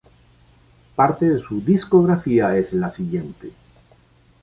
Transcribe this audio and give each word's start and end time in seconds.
Parte 0.95 1.29
de 1.29 1.39
su 1.39 1.61
discografía 1.61 2.57
es 2.57 2.73
la 2.73 2.89
siguiente. 2.89 3.51